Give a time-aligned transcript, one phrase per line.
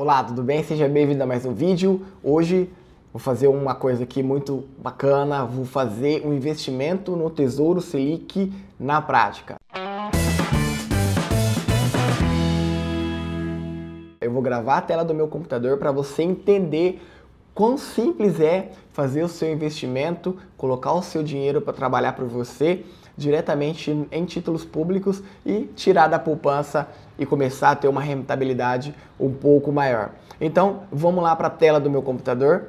[0.00, 0.62] Olá, tudo bem?
[0.62, 2.06] Seja bem-vindo a mais um vídeo.
[2.22, 2.70] Hoje
[3.12, 9.02] vou fazer uma coisa aqui muito bacana, vou fazer um investimento no Tesouro Selic na
[9.02, 9.56] prática.
[14.20, 17.02] Eu vou gravar a tela do meu computador para você entender
[17.52, 22.84] quão simples é fazer o seu investimento, colocar o seu dinheiro para trabalhar para você
[23.18, 29.30] diretamente em títulos públicos e tirar da poupança e começar a ter uma rentabilidade um
[29.30, 30.12] pouco maior.
[30.40, 32.68] Então, vamos lá para a tela do meu computador.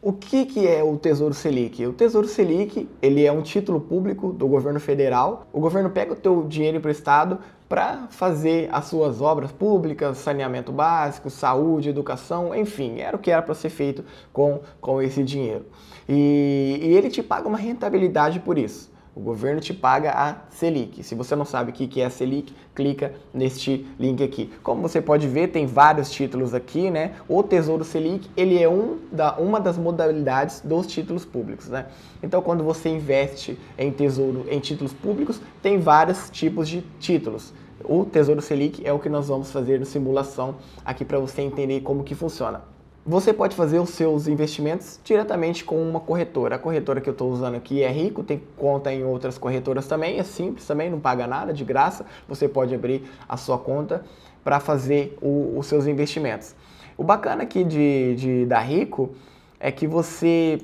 [0.00, 1.86] O que, que é o Tesouro Selic?
[1.86, 5.46] O Tesouro Selic ele é um título público do governo federal.
[5.52, 11.30] O governo pega o teu dinheiro emprestado para fazer as suas obras públicas, saneamento básico,
[11.30, 15.64] saúde, educação, enfim, era o que era para ser feito com, com esse dinheiro.
[16.08, 18.93] E, e ele te paga uma rentabilidade por isso.
[19.16, 21.04] O governo te paga a Selic.
[21.04, 24.50] Se você não sabe o que é a Selic, clica neste link aqui.
[24.60, 27.14] Como você pode ver, tem vários títulos aqui, né?
[27.28, 31.86] O Tesouro Selic, ele é um da, uma das modalidades dos títulos públicos, né?
[32.24, 37.52] Então, quando você investe em tesouro, em títulos públicos, tem vários tipos de títulos.
[37.84, 41.82] O Tesouro Selic é o que nós vamos fazer na simulação aqui para você entender
[41.82, 42.73] como que funciona.
[43.06, 46.56] Você pode fazer os seus investimentos diretamente com uma corretora.
[46.56, 50.18] A corretora que eu estou usando aqui é Rico, tem conta em outras corretoras também,
[50.18, 52.06] é simples também, não paga nada, de graça.
[52.26, 54.02] Você pode abrir a sua conta
[54.42, 56.54] para fazer o, os seus investimentos.
[56.96, 59.14] O bacana aqui de, de, da Rico
[59.60, 60.62] é que você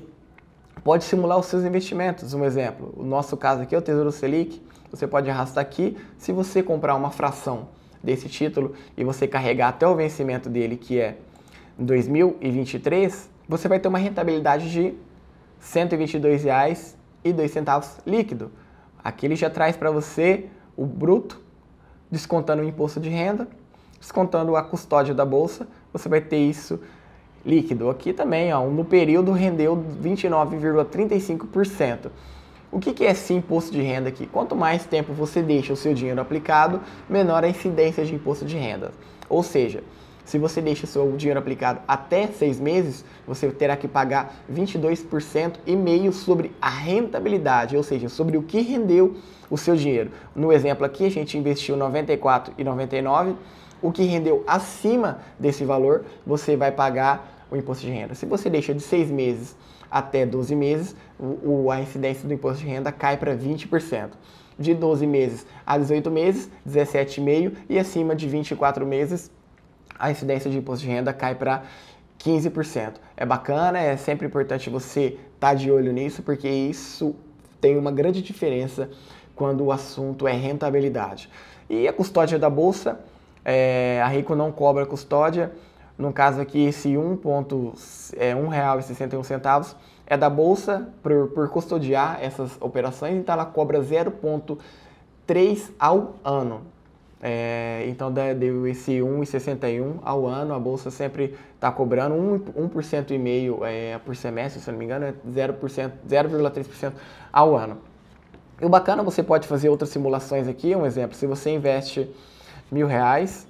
[0.83, 2.33] pode simular os seus investimentos.
[2.33, 4.59] Um exemplo, o nosso caso aqui é o Tesouro Selic.
[4.89, 5.95] Você pode arrastar aqui.
[6.17, 7.67] Se você comprar uma fração
[8.03, 11.17] desse título e você carregar até o vencimento dele, que é
[11.79, 14.95] em 2023, você vai ter uma rentabilidade de R$
[15.63, 18.51] 122,02 líquido.
[19.03, 20.45] Aqui ele já traz para você
[20.77, 21.41] o bruto,
[22.09, 23.47] descontando o imposto de renda,
[23.99, 26.79] descontando a custódia da bolsa, você vai ter isso
[27.45, 27.89] líquido.
[27.89, 32.09] Aqui também, ó, no período rendeu 29,35%.
[32.71, 34.25] O que é esse imposto de renda aqui?
[34.25, 36.79] Quanto mais tempo você deixa o seu dinheiro aplicado,
[37.09, 38.91] menor a incidência de imposto de renda.
[39.27, 39.83] Ou seja,
[40.31, 45.75] se você deixa seu dinheiro aplicado até seis meses, você terá que pagar 22% e
[45.75, 49.17] meio sobre a rentabilidade, ou seja, sobre o que rendeu
[49.49, 50.09] o seu dinheiro.
[50.33, 53.35] No exemplo aqui, a gente investiu 94,99,
[53.81, 58.15] o que rendeu acima desse valor, você vai pagar o imposto de renda.
[58.15, 59.53] Se você deixa de seis meses
[59.91, 64.11] até 12 meses, o, a incidência do imposto de renda cai para 20%
[64.57, 69.29] de 12 meses a 18 meses, 17,5% e acima de 24 meses,
[70.01, 71.61] a incidência de imposto de renda cai para
[72.19, 72.95] 15%.
[73.15, 77.15] É bacana, é sempre importante você estar tá de olho nisso, porque isso
[77.61, 78.89] tem uma grande diferença
[79.35, 81.29] quando o assunto é rentabilidade.
[81.69, 82.99] E a custódia da bolsa,
[83.45, 85.53] é, a Rico não cobra custódia.
[85.97, 89.75] No caso aqui, esse R$ 1,61
[90.07, 96.61] é da bolsa por, por custodiar essas operações, então ela cobra 0,3 ao ano.
[97.23, 103.17] É, então deu esse 1,61 ao ano, a bolsa sempre está cobrando 1%, 1 e
[103.19, 106.93] meio é, por semestre, se não me engano, é 0,3%
[107.31, 107.77] ao ano.
[108.59, 112.09] E o bacana, você pode fazer outras simulações aqui, um exemplo, se você investe
[112.71, 113.47] mil reais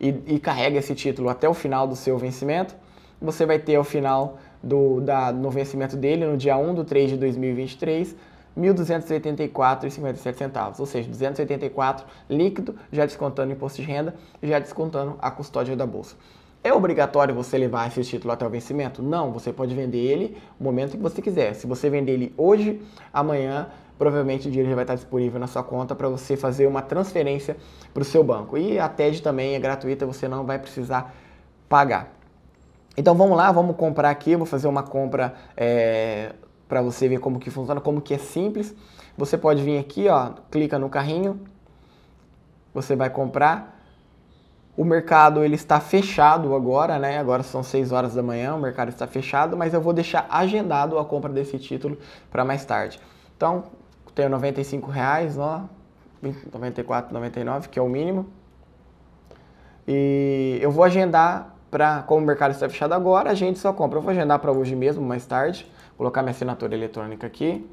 [0.00, 2.76] e, e carrega esse título até o final do seu vencimento,
[3.20, 7.10] você vai ter ao final do, da, no vencimento dele, no dia 1 de 3
[7.10, 8.14] de 2023,
[8.56, 15.30] 1.284,57 centavos, ou seja, 284 líquido, já descontando o imposto de renda, já descontando a
[15.30, 16.16] custódia da bolsa.
[16.64, 19.00] É obrigatório você levar esse título até o vencimento?
[19.00, 21.54] Não, você pode vender ele no momento que você quiser.
[21.54, 25.62] Se você vender ele hoje, amanhã, provavelmente o dinheiro já vai estar disponível na sua
[25.62, 27.56] conta para você fazer uma transferência
[27.94, 28.58] para o seu banco.
[28.58, 31.14] E a TED também é gratuita, você não vai precisar
[31.68, 32.12] pagar.
[32.96, 36.32] Então vamos lá, vamos comprar aqui, vou fazer uma compra é,
[36.68, 38.74] para você ver como que funciona, como que é simples.
[39.16, 41.40] Você pode vir aqui, ó, clica no carrinho,
[42.74, 43.74] você vai comprar.
[44.76, 47.18] O mercado ele está fechado agora, né?
[47.18, 50.98] Agora são 6 horas da manhã, o mercado está fechado, mas eu vou deixar agendado
[50.98, 51.96] a compra desse título
[52.30, 53.00] para mais tarde.
[53.36, 53.64] Então,
[54.14, 55.64] tenho 95 reais, ó,
[56.22, 58.26] 94,99, que é o mínimo.
[59.88, 63.98] E eu vou agendar para, como o mercado está fechado agora, a gente só compra.
[63.98, 67.68] Eu vou agendar para hoje mesmo, mais tarde colocar minha assinatura eletrônica aqui.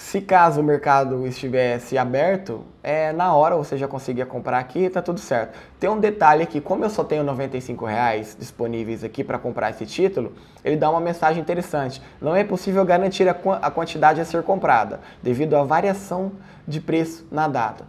[0.00, 5.02] Se caso o mercado estivesse aberto, é, na hora você já conseguia comprar aqui, tá
[5.02, 5.58] tudo certo.
[5.78, 9.84] Tem um detalhe aqui, como eu só tenho 95 reais disponíveis aqui para comprar esse
[9.84, 10.32] título,
[10.64, 12.00] ele dá uma mensagem interessante.
[12.18, 16.32] Não é possível garantir a, a quantidade a ser comprada, devido à variação
[16.66, 17.84] de preço na data.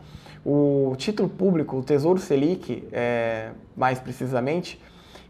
[0.45, 4.81] O título público, o Tesouro Selic, é, mais precisamente,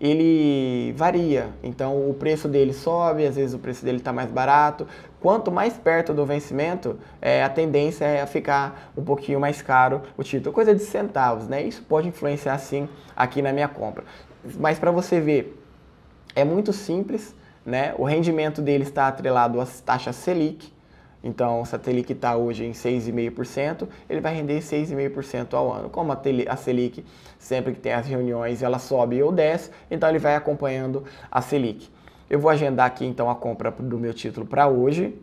[0.01, 1.50] ele varia.
[1.62, 4.88] Então o preço dele sobe, às vezes o preço dele está mais barato.
[5.19, 10.24] Quanto mais perto do vencimento, é, a tendência é ficar um pouquinho mais caro o
[10.24, 11.62] título, coisa de centavos, né?
[11.62, 14.03] Isso pode influenciar sim aqui na minha compra.
[14.59, 15.63] Mas para você ver,
[16.36, 17.94] é muito simples, né?
[17.95, 20.74] O rendimento dele está atrelado às taxas Selic.
[21.23, 25.89] Então, se a Selic está hoje em 6,5%, ele vai render 6,5% ao ano.
[25.89, 27.06] Como a Selic,
[27.38, 31.89] sempre que tem as reuniões, ela sobe ou desce, então ele vai acompanhando a Selic.
[32.29, 35.13] Eu vou agendar aqui então a compra do meu título para hoje.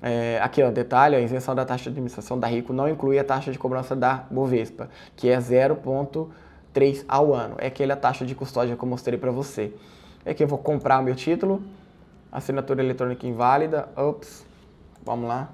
[0.00, 3.50] É, aqui detalhe, a isenção da taxa de administração da Rico não inclui a taxa
[3.50, 7.54] de cobrança da Bovespa, que é 0,3 ao ano.
[7.58, 9.72] É aquela taxa de custódia que eu mostrei para você.
[10.24, 11.62] É que eu vou comprar o meu título,
[12.30, 14.44] assinatura eletrônica inválida, ops,
[15.04, 15.50] vamos lá.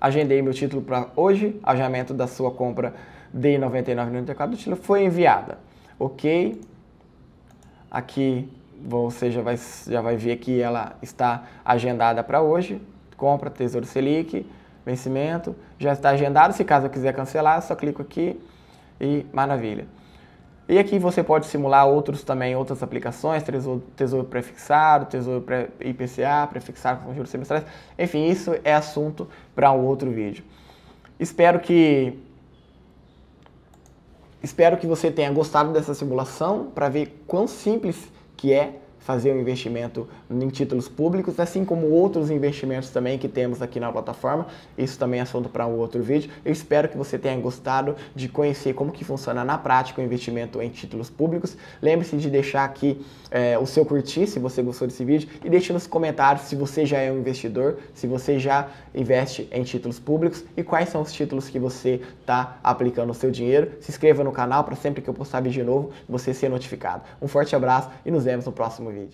[0.00, 2.94] Agendei meu título para hoje, agendamento da sua compra
[3.32, 5.58] de 99,94 do título foi enviada.
[5.98, 6.60] Ok?
[7.90, 8.48] Aqui
[8.84, 9.58] você já vai,
[9.88, 12.82] já vai ver que ela está agendada para hoje.
[13.16, 14.46] Compra Tesouro Selic,
[14.84, 16.52] vencimento, já está agendado.
[16.52, 18.38] Se caso eu quiser cancelar, só clico aqui
[19.00, 19.86] e maravilha.
[20.68, 26.46] E aqui você pode simular outros também, outras aplicações, tesouro, tesouro prefixado, tesouro pré, IPCA,
[26.48, 27.64] prefixado com juros semestrais.
[27.98, 30.42] Enfim, isso é assunto para um outro vídeo.
[31.20, 32.18] Espero que
[34.42, 39.40] Espero que você tenha gostado dessa simulação para ver quão simples que é fazer um
[39.40, 44.46] investimento em títulos públicos, assim como outros investimentos também que temos aqui na plataforma.
[44.78, 46.30] Isso também é assunto para um outro vídeo.
[46.42, 50.60] Eu espero que você tenha gostado de conhecer como que funciona na prática o investimento
[50.62, 51.54] em títulos públicos.
[51.82, 55.70] Lembre-se de deixar aqui é, o seu curtir se você gostou desse vídeo e deixe
[55.72, 60.44] nos comentários se você já é um investidor, se você já investe em títulos públicos
[60.56, 63.72] e quais são os títulos que você está aplicando o seu dinheiro.
[63.80, 67.02] Se inscreva no canal para sempre que eu postar vídeo novo você ser notificado.
[67.20, 68.93] Um forte abraço e nos vemos no próximo vídeo.